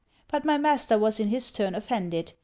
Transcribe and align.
But 0.29 0.43
my 0.45 0.57
master 0.57 0.97
was 0.97 1.19
in 1.19 1.27
his 1.27 1.51
turn 1.51 1.75
offended. 1.75 2.33